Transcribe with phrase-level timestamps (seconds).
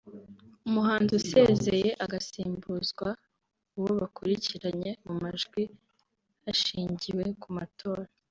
[0.67, 3.07] umuhanzi usezeye agasimbuzwa
[3.77, 5.61] uwo bakurikiranye mu majwi
[6.43, 8.03] hashingiwe ku matora